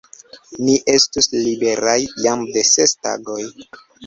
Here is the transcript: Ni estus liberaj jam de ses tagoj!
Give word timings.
Ni 0.67 0.77
estus 0.93 1.27
liberaj 1.33 1.93
jam 2.27 2.47
de 2.57 2.65
ses 2.71 2.97
tagoj! 3.05 3.39